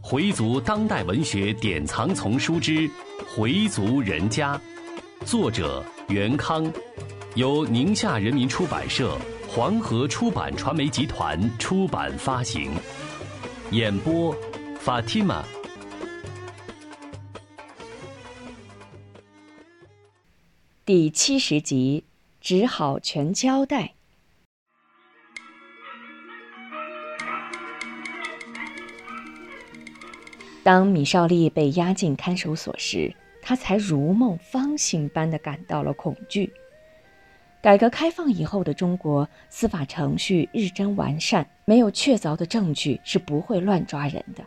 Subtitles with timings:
[0.00, 2.88] 回族当代文学典藏丛书之
[3.36, 4.56] 《回族人家》，
[5.24, 6.72] 作者袁康，
[7.34, 9.18] 由宁夏人民出版社、
[9.48, 12.70] 黄河出版传媒集团出版发行。
[13.72, 14.32] 演播
[14.84, 15.42] ：Fatima。
[20.84, 22.04] 第七十集，
[22.40, 23.95] 只好全交代。
[30.66, 36.52] 当米少利被押进看守所时，他才如梦方醒般的感到了恐惧。
[37.62, 44.44] 改革开放以后的中国，司法程序日臻完善，没有确凿的证据是不会乱抓人的。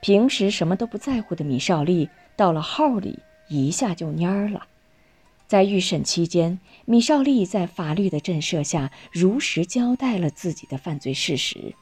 [0.00, 4.68] 平时什么都不在乎的米少利，到了号里一下就蔫儿了。
[5.48, 11.74] 在预审期间，米少利在法律的震慑下，如实交代了自己的犯罪事实。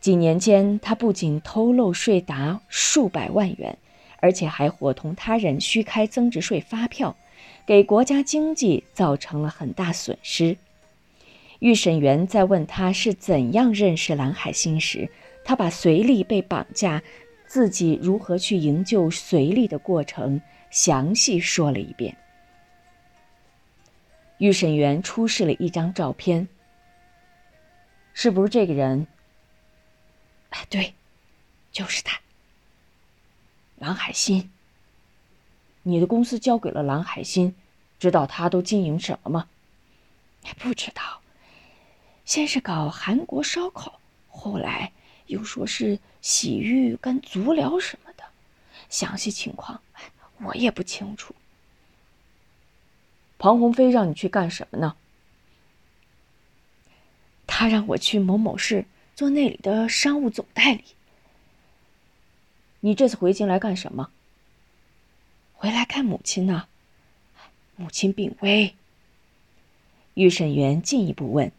[0.00, 3.76] 几年间，他不仅偷漏税达数百万元，
[4.20, 7.16] 而且还伙同他人虚开增值税发票，
[7.66, 10.56] 给国家经济造成了很大损失。
[11.58, 15.10] 预审员在问他是怎样认识蓝海星时，
[15.44, 17.02] 他把随利被绑架、
[17.48, 22.16] 自己如何去营救随利的过程详细说了一遍。
[24.38, 26.46] 预审员出示了一张照片，
[28.12, 29.08] 是不是这个人？
[30.50, 30.94] 哎，对，
[31.72, 32.20] 就是他。
[33.76, 34.48] 蓝海鑫，
[35.82, 37.54] 你的公司交给了蓝海鑫，
[37.98, 39.48] 知道他都经营什么吗？
[40.58, 41.20] 不知道。
[42.24, 44.92] 先是搞韩国烧烤，后来
[45.26, 48.24] 又说是洗浴跟足疗什么的，
[48.88, 49.80] 详细情况
[50.38, 51.34] 我也不清楚。
[53.38, 54.96] 庞鸿飞让你去干什么呢？
[57.46, 58.84] 他让我去某某市。
[59.18, 60.84] 做那里的商务总代理。
[62.78, 64.10] 你这次回京来干什么？
[65.54, 66.68] 回来看母亲呢。
[67.74, 68.76] 母亲病危。
[70.14, 71.50] 预审员进一步问：“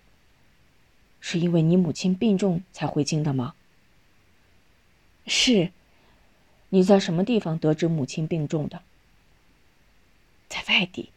[1.20, 3.56] 是因为你母亲病重才回京的吗？”
[5.28, 5.74] 是。
[6.70, 8.82] 你在什么地方得知母亲病重的？
[10.48, 11.10] 在外地。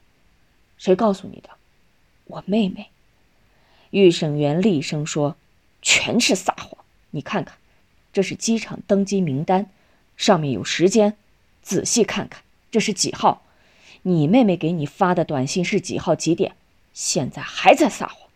[0.77, 1.51] 谁告诉你的？
[2.25, 2.91] 我妹妹。
[3.91, 5.37] 预审员厉声说。
[5.83, 6.85] 全是撒谎！
[7.11, 7.59] 你看看，
[8.13, 9.69] 这是机场登机名单，
[10.17, 11.17] 上面有时间，
[11.61, 13.43] 仔细看看，这是几号？
[14.03, 16.57] 你妹妹给你发的短信是几号几点？
[16.95, 18.29] 现在还在撒谎。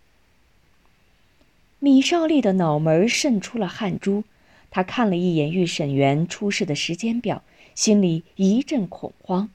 [1.79, 4.25] 米少丽的脑门渗出了汗珠，
[4.71, 7.43] 他看了一眼预审员出示的时间表，
[7.75, 9.49] 心里一阵恐慌。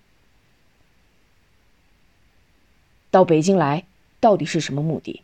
[3.10, 3.86] 到北京来，
[4.20, 5.22] 到底是什么目的？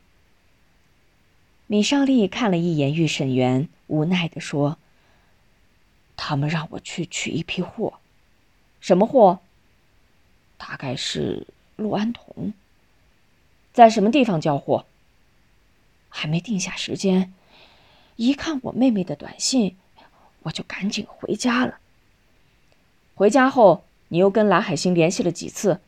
[1.69, 4.77] 米少丽看了一眼预审员，无奈地说
[6.15, 7.99] ：“他们让我去取一批货，
[8.79, 9.39] 什么货？
[10.57, 11.45] 大概是
[11.75, 12.53] 氯胺酮。
[13.73, 14.85] 在什么地方交货？
[16.07, 17.33] 还没定下时间。
[18.15, 19.75] 一看我妹妹的短信，
[20.43, 21.79] 我就赶紧回家了。
[23.13, 25.81] 回家后，你又跟蓝海星联系了几次？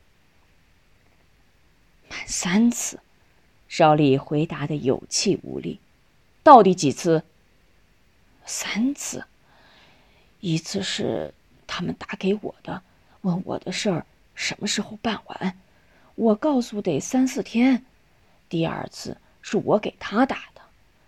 [2.10, 3.00] 满三次。”
[3.70, 5.80] 少利回答的有气无力，
[6.44, 7.24] 到底几次？
[8.46, 9.24] 三次。
[10.42, 11.34] 一次是
[11.68, 12.82] 他们打给我的，
[13.22, 15.58] 问我的事儿什么时候办完，
[16.16, 17.86] 我告诉得三四天。
[18.50, 20.62] 第二次是我给他打的，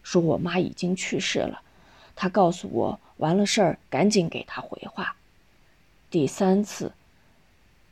[0.03, 1.63] 说我妈已经去世了，
[2.15, 5.15] 他告诉我完了事儿赶紧给他回话。
[6.11, 6.93] 第三次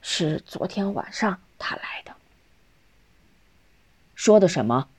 [0.01, 2.13] 是昨天晚上他来的。
[4.19, 4.89] 说的什么？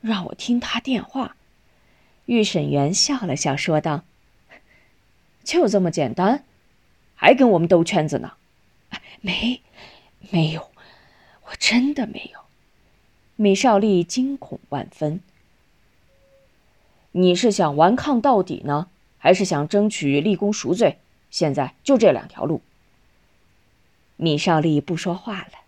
[0.00, 1.36] 让我听他电话。
[2.24, 4.02] 预审员笑了笑，说道
[5.44, 6.42] ：“就这么简单，
[7.14, 8.32] 还跟我们兜圈子呢？”
[9.20, 9.60] 没，
[10.30, 10.70] 没有，
[11.44, 12.40] 我真的没有。
[13.36, 15.20] 米少利惊恐万分。
[17.12, 20.98] 你是想顽抗到底呢，还是想争取立功赎罪？
[21.30, 22.62] 现在就这两条路。
[24.16, 25.65] 米少利不说话了。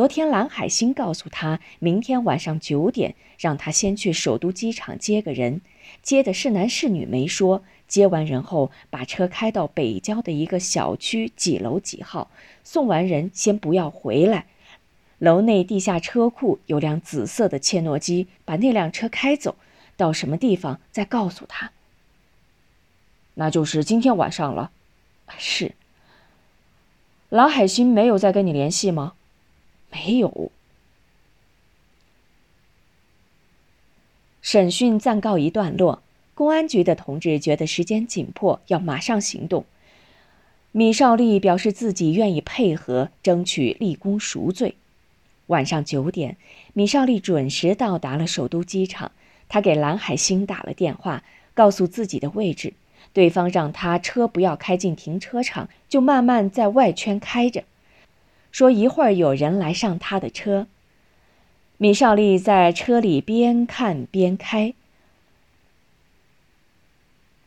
[0.00, 5.60] 昨天蓝海星告诉他，明天晚上九点让他先去首都机场接个人，
[6.00, 7.62] 接的是男是女没说。
[7.86, 12.30] 接完人后，把车开到北郊的一个小区几楼几号，
[12.64, 14.46] 送完人先不要回来。
[15.18, 19.56] 楼内地下车库有辆紫色的切诺基，把那辆车开走，
[19.98, 21.72] 到什么地方再告诉他。
[23.34, 24.70] 那就是今天晚上了。
[25.36, 25.72] 是。
[27.28, 29.12] 蓝海星没有再跟你联系吗？
[29.90, 30.50] 没有。
[34.42, 36.02] 审讯暂告一段落，
[36.34, 39.64] 公安局的同志觉得时间紧迫，要马上行动。
[40.72, 44.76] 米少利表示自己愿意配合，争取立功赎罪。
[45.48, 46.36] 晚上九点，
[46.72, 49.12] 米少利准时到达了首都机场。
[49.48, 52.72] 他给蓝海星打了电话，告诉自己的位置。
[53.12, 57.64] 对方让他车不要开进停车场，就慢慢在外圈开着，
[58.50, 60.66] 说一会儿有人来上他的车。
[61.76, 64.74] 米少利在车里边看边开。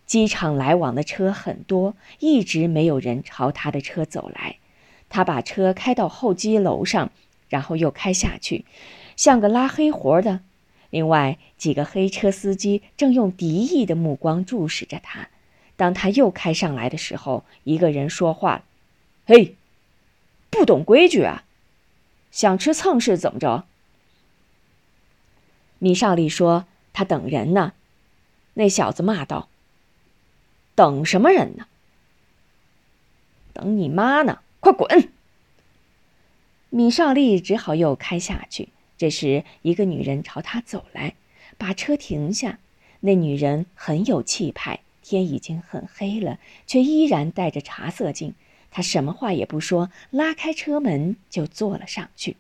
[0.06, 4.58] 机场来往的车很多，一直没有人朝他的车走来。
[5.10, 7.12] 他把车开到候机楼上，
[7.50, 8.66] 然后又开下去，
[9.16, 10.42] 像个拉黑活的。
[10.90, 15.30] 另外几个黑车司机正用敌意的目光注视着他。
[15.76, 18.64] 当他又开上来的时候，一个人说话
[19.26, 19.56] ：“嘿，
[20.54, 21.44] 不懂规矩啊，
[22.30, 23.66] 想吃蹭是怎么着？”
[25.80, 27.74] 米少利说：“他等人呢。”
[28.54, 29.50] 那小子骂道。
[30.76, 31.66] 等什么人呢？
[33.52, 34.42] 等你妈呢！
[34.60, 35.12] 快滚！
[36.70, 38.70] 米少利只好又开下去。
[38.98, 41.16] 这时，一个女人朝他走来，
[41.58, 42.60] 把车停下。
[43.02, 48.34] 那女人很有气派，天已经很黑了，却依然戴着茶色镜。
[48.74, 52.36] 他什么话也不说，拉开车门就坐了上去。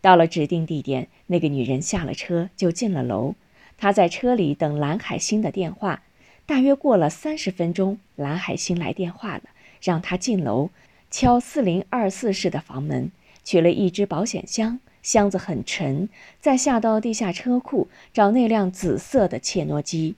[0.00, 3.34] 到了指定地点，那个女人下了车就进了楼。
[3.76, 6.02] 她在车里等蓝海星的电话。
[6.46, 9.42] 大约过了三十分钟，蓝海星来电话了，
[9.82, 10.70] 让他进楼，
[11.10, 13.12] 敲四零二四室的房门，
[13.44, 16.08] 取了一只保险箱，箱子很沉，
[16.40, 20.14] 再下到地下车库找那辆紫色的切诺基。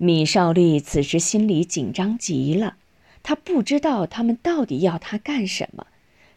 [0.00, 2.76] 米少利此时心里紧张极了，
[3.24, 5.88] 他不知道他们到底要他干什么，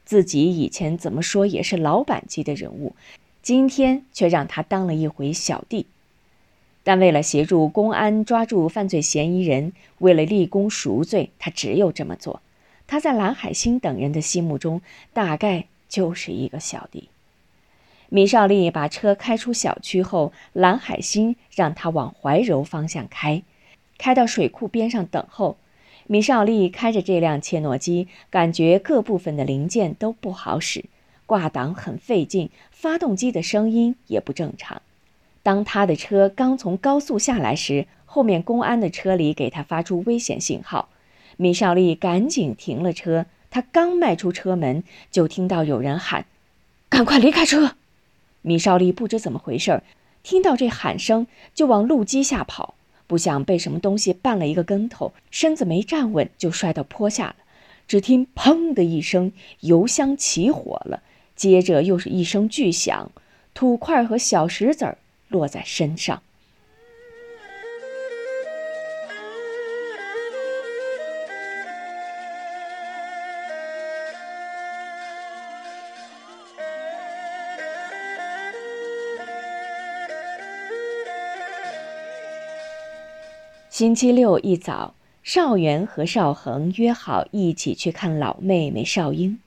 [0.03, 2.95] 自己以前怎么说也是老板级的人物，
[3.43, 5.85] 今天却让他当了一回小弟。
[6.83, 12.41] 但为了协助公安抓住犯罪嫌疑人，为了立功赎罪，他只有这么做。
[12.87, 14.81] 他在蓝海星等人的心目中，
[15.13, 17.09] 大概就是一个小弟。
[18.09, 23.43] 米少利把车开出小区后，蓝海星让他往怀柔方向开，
[24.01, 25.57] 开到水库边上等候。
[26.07, 30.85] 米少利开着这辆切诺基，感觉各部分的零件都不好使，
[31.27, 34.81] 挂挡很费劲，发动机的声音也不正常。
[35.43, 40.89] 当他的车刚从高速下来时，后面公安的车里给他发出危险信号。
[41.37, 43.27] 米少利赶紧停了车。
[43.51, 46.25] 他刚迈出车门，就听到有人喊
[46.89, 47.75] ：“赶快离开车！”
[48.41, 49.83] 米少利不知怎么回事，
[50.23, 52.75] 听到这喊声就往路基下跑，
[53.11, 57.35] 不想被什么东西绊了一个跟头，身子没站稳就摔到坡下了。
[57.85, 61.03] 只听“砰”的一声，油箱起火了，
[61.35, 63.11] 接着又是一声巨响，
[63.53, 64.97] 土块和小石子儿。
[65.27, 66.23] 落在身上。
[83.71, 89.39] 星期六一早，邵元和邵恒约好一起去看老妹妹邵英。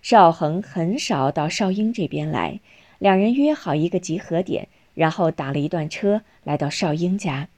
[0.00, 2.60] 邵恒很少到邵英这边来，
[2.98, 4.68] 两人约好一个集合点。
[4.94, 7.48] 然后打了一段车，来到少英家。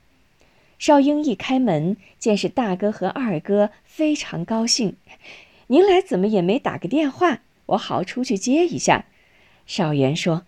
[0.76, 4.96] 少英一开门，见是大哥和二哥，非常高兴。
[5.68, 9.04] 您来怎么也没打个电话，我好出去接一下。
[9.66, 10.42] 少元说：“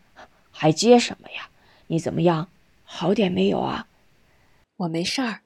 [0.51, 1.49] 还接什么呀？
[1.87, 2.49] 你怎么样？
[2.83, 3.87] 好点没有啊？”
[4.79, 5.43] 我没事儿，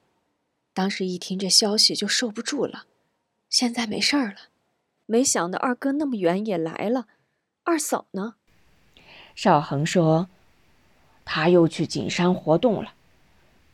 [0.74, 2.84] 当时一听这消息就受不住了，
[3.48, 4.36] 现在没事儿了。
[5.06, 7.06] 没想到二哥那么远也来了，
[7.62, 8.34] 二嫂呢？
[9.34, 10.28] 少恒说。
[11.24, 12.92] 他又去景山活动了，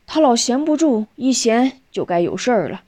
[0.06, 2.84] 他老闲不住，一闲就该有事儿了。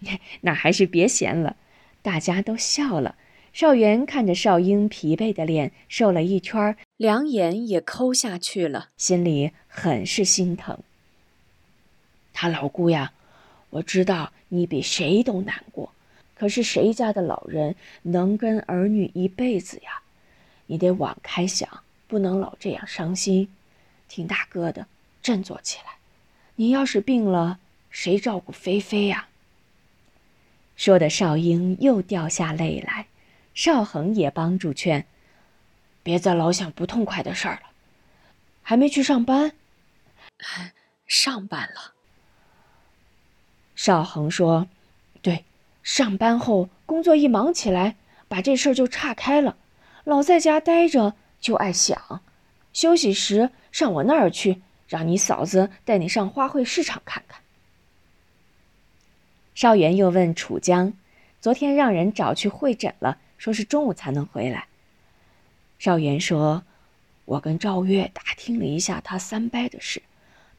[0.40, 1.56] 那还是别闲了。
[2.00, 3.16] 大家都笑了。
[3.52, 10.78] 邵元看着少英疲惫的脸，瘦了一圈，两眼也抠下去了，心里很是心疼。
[12.32, 13.12] 他老姑呀，
[13.70, 15.92] 我知道你比谁都难过，
[16.34, 20.02] 可是谁家的老人能跟儿女一辈子呀？
[20.66, 23.48] 你得往开想，不能老这样伤心。
[24.08, 24.86] 听大哥的，
[25.22, 25.96] 振作起来。
[26.56, 27.58] 你要是病了，
[27.90, 29.28] 谁照顾菲菲呀？
[30.76, 33.06] 说的少英又掉下泪来，
[33.52, 35.04] 少恒也帮助劝
[36.02, 37.70] ：“别再老想不痛快的事儿了。
[38.62, 39.52] 还没去上班？
[41.06, 41.94] 上班了。”
[43.78, 44.66] 邵恒说
[45.22, 45.44] ：“对，
[45.84, 47.94] 上班后工作一忙起来，
[48.26, 49.56] 把这事儿就岔开了。
[50.02, 52.20] 老在家待着就爱想，
[52.72, 57.40] 休息时。”上我那儿去，让你嫂子带你上花卉市场看看。”
[59.54, 60.92] 邵元又问楚江
[61.40, 64.66] ：“昨天让人找去会诊了，说是中午才能回来。”
[65.78, 66.64] 邵元说
[67.26, 70.02] ：“我跟赵月打听了一下他三伯的事，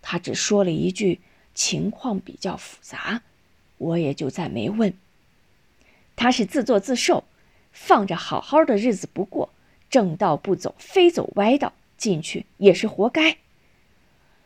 [0.02, 1.20] 他只说了一句
[1.60, 3.22] 情况比较复杂，
[3.78, 4.94] 我也就再没问。
[6.16, 7.26] 他是自作自受，
[7.74, 9.50] 放着好好的日子不过，
[9.90, 13.36] 正道不走，非走歪道，进去也是活该。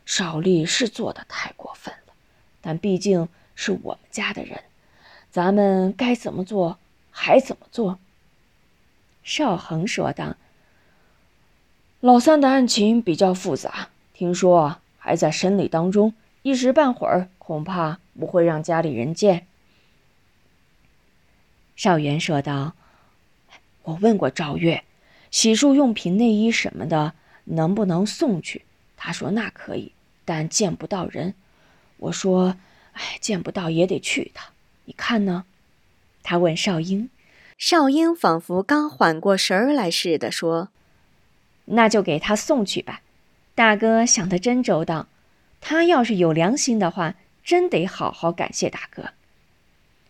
[0.04, 2.12] 邵丽是做的太过分了，
[2.60, 4.64] 但毕竟……”是我们家的人，
[5.30, 6.76] 咱们该怎么做
[7.12, 8.00] 还怎么做。
[9.22, 10.34] 邵恒说道
[12.02, 19.48] ：“老三的案情比较复杂，听说还在审理当中，一时半会儿恐怕不会让家里人见。”
[21.74, 22.74] 少元说道
[23.82, 24.84] ：“我问过赵月，
[25.32, 28.62] 洗漱用品、内衣什么的能不能送去？
[28.96, 29.90] 他说那可以，
[30.24, 31.34] 但见不到人。
[31.96, 32.56] 我说。”
[32.94, 34.52] 哎，见不到也得去一趟，
[34.84, 35.46] 你看呢？
[36.22, 37.10] 他问少英，
[37.58, 40.68] 少英仿佛刚缓过神儿来似的说
[41.66, 43.02] ：“那就给他送去吧。”
[43.56, 45.08] 大哥想的真周到，
[45.66, 49.14] 他要是有良心的话，真得好好感谢大哥。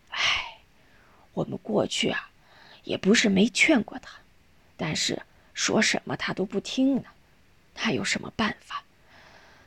[0.08, 0.58] 哎，
[1.34, 2.30] 我们过去啊，
[2.82, 4.18] 也不是没劝过他，
[4.76, 7.04] 但是说什么他都不听呢，
[7.72, 8.82] 他有什么办法？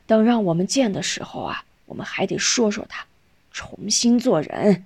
[0.06, 1.64] 等让我们见的时候啊。
[1.86, 3.06] 我们还得说说他，
[3.50, 4.84] 重新做人。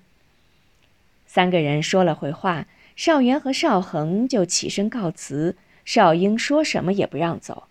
[1.27, 5.57] 三个人说了会话，邵元和邵恒就起身告辞。
[5.85, 7.67] 邵英说什么也不让走。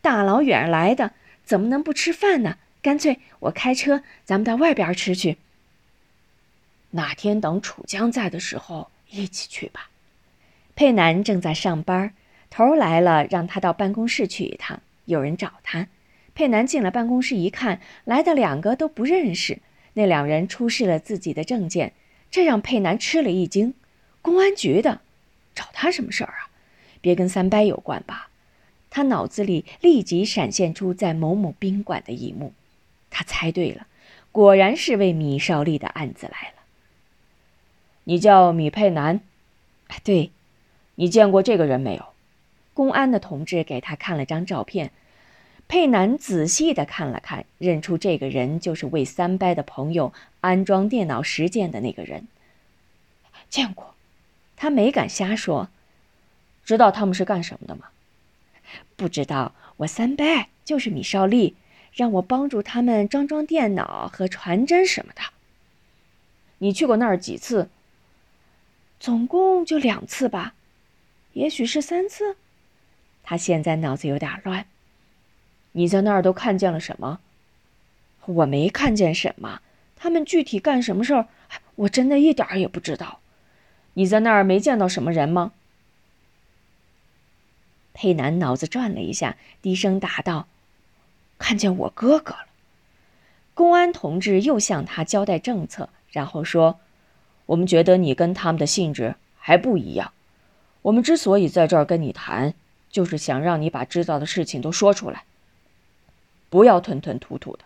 [0.00, 1.12] 大老远来的，
[1.44, 2.58] 怎么能不吃饭呢？
[2.82, 5.38] 干脆我开车，咱们到外边吃去。
[6.90, 9.90] 哪天等楚江在的时候一起去吧。
[10.76, 12.12] 佩南正在上班，
[12.50, 15.88] 头来了，让他到办公室去一趟，有人找他。
[16.34, 19.60] 佩南进了办公室一看，来的两个都不认识。
[19.94, 21.92] 那两人出示了自己的证件，
[22.30, 23.74] 这让佩南吃了一惊。
[24.20, 25.00] 公安局的，
[25.54, 26.50] 找他什么事儿啊？
[27.00, 28.28] 别跟三伯有关吧？
[28.94, 32.52] 他脑子里立即闪现出在某某宾馆的一幕。
[33.10, 33.88] 他猜对了，
[34.30, 36.62] 果然是为米少利的案子来了。
[38.04, 39.18] 你叫米佩南？
[40.04, 40.30] 对，
[40.94, 42.04] 你见过这个人没有？
[42.72, 44.92] 公安的同志给他看了张照片。
[45.66, 52.28] 佩南仔细的看了看，认出这个人就是为三伯的朋友安装电脑实践的那个人。
[53.50, 53.96] 见过，
[54.54, 55.68] 他没敢瞎说。
[56.64, 57.86] 知道他们是干什么的吗？
[58.96, 59.54] 不知道。
[59.78, 60.24] 我三伯
[60.64, 61.56] 就是米少利，
[61.92, 65.22] 让我帮助他们装装电脑和传真什么的。
[66.58, 67.68] 你去过那儿几次？
[69.00, 70.54] 总共就两次吧，
[71.32, 72.36] 也许是三次。
[73.22, 74.66] 他现在脑子有点乱。
[75.72, 77.20] 你在那儿都看见了什么？
[78.26, 79.60] 我没看见什么。
[79.96, 81.26] 他们具体干什么事儿，
[81.74, 83.20] 我真的一点儿也不知道。
[83.94, 85.52] 你在那儿没见到什么人吗？
[87.94, 90.46] 佩南脑子转了一下，低声答道
[91.38, 92.46] ：“看见我哥哥了。”
[93.54, 96.80] 公安同志又向他交代政策，然后说
[97.46, 100.12] ：“我们觉得你跟他们的性质还不一样。
[100.82, 102.52] 我们之所以在这儿跟你谈，
[102.90, 105.22] 就是想让你把知道的事情都说出来。”
[106.50, 107.64] 不要吞吞吐吐的。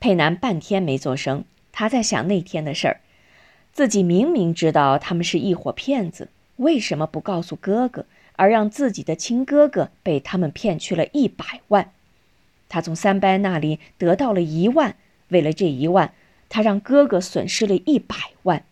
[0.00, 3.00] 佩南半天没做声，他在想那天的事儿。
[3.72, 11.92] 自己明明知道他们是一伙骗子，为什么不告诉哥哥，而让自己的亲哥哥被他们骗去了一百万？
[12.68, 14.96] 他从三伯那里得到了一万，
[15.28, 16.12] 为了这一万，
[16.48, 18.64] 他让哥哥损失了一百万。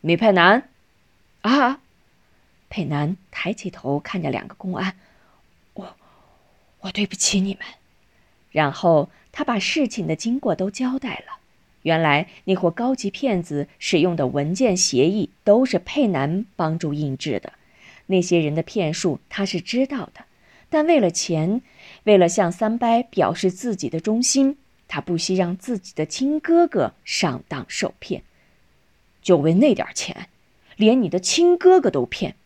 [0.00, 0.68] 米佩南，
[1.42, 1.80] 啊！
[2.68, 4.96] 佩南抬起头看着两个公安。
[5.74, 5.96] 我
[6.80, 7.62] 我对不起你们，
[8.50, 11.38] 然后他把事情的经过都交代了。
[11.82, 17.52] 原来那伙高级骗子使用的文件协议都是佩南帮助印制的，
[18.12, 20.26] 那些人的骗术他是知道的，
[20.70, 21.62] 但为了钱，
[22.04, 28.22] 为了向三伯表示自己的忠心，他不惜让自己的亲哥哥上当受骗，
[29.20, 30.28] 就为那点钱，
[30.76, 32.36] 连你的亲哥哥都骗。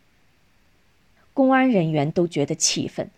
[1.35, 3.11] 公安人员都觉得气愤。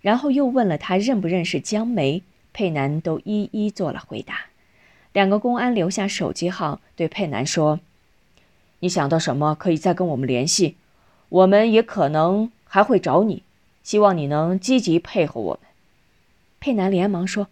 [0.00, 2.22] 然后又问了他认不认识江梅，
[2.54, 4.46] 佩南都一一做了回答。
[5.12, 7.80] 两个公安留下手机号，对佩南说
[8.80, 10.76] ：“你想到什么可以再跟我们联系，
[11.30, 13.42] 我们也可能还会找你，
[13.82, 15.70] 希望你能积极配合我们。”
[16.60, 17.48] 佩南连忙说：“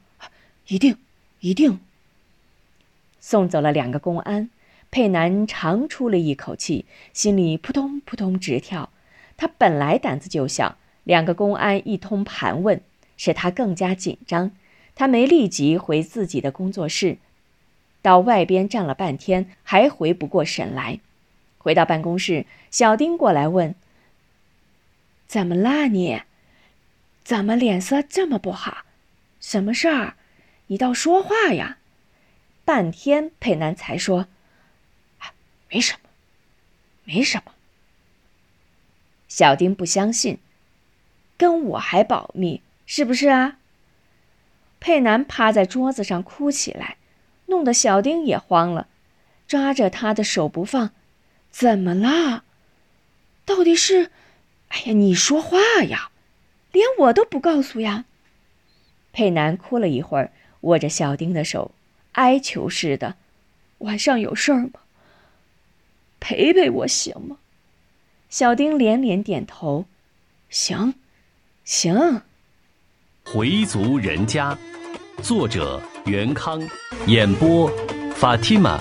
[0.69, 0.99] 一定，
[1.41, 1.81] 一定。”
[3.19, 4.51] 送走了两个公安，
[4.91, 8.91] 佩南长出了一口气，心里扑通扑通直跳。
[9.37, 10.77] 他本来胆子就小。
[11.05, 12.83] 两个公安一通盘问，
[13.17, 14.51] 使他更加紧张。
[14.95, 17.17] 他没立即回自己的工作室，
[18.03, 21.01] 到外边站了半天，还回不过神来。
[21.59, 23.75] 回到办公室，小丁过来问
[25.27, 26.23] ：“怎么啦你？
[27.23, 28.79] 怎么脸色这么不好？
[29.41, 30.15] 什么事儿？
[30.69, 31.79] 你倒说话呀！”
[32.65, 34.29] 半天，佩南才说
[35.71, 36.09] ：“没什么，
[37.05, 37.53] 没什么。”
[39.29, 40.39] 小丁不相信，
[41.37, 43.59] 跟我还保密，是不是啊？
[44.81, 46.97] 佩南趴在桌子上哭起来，
[47.47, 48.87] 弄得小丁也慌了，
[49.47, 50.93] 抓着他的手不放。
[51.51, 52.45] 怎么啦？
[53.45, 54.11] 到底是……
[54.69, 56.11] 哎呀，你说话呀！
[56.73, 58.05] 连我都不告诉呀！
[59.13, 61.73] 佩南哭了一会儿，握着小丁的手，
[62.13, 63.17] 哀求似的
[63.79, 64.81] ：“晚上有事儿吗？
[66.21, 67.39] 陪陪我行吗？”
[68.29, 69.87] 小丁连连点头
[70.51, 70.95] ：“行，
[71.65, 72.23] 行。”
[73.25, 74.57] 回族人家，
[75.23, 76.61] 作者袁康，
[77.07, 77.71] 演播
[78.15, 78.79] 法蒂玛。